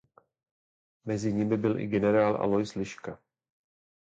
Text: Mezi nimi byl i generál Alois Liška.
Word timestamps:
Mezi 1.05 1.33
nimi 1.33 1.57
byl 1.57 1.79
i 1.79 1.87
generál 1.87 2.35
Alois 2.35 2.75
Liška. 2.75 3.19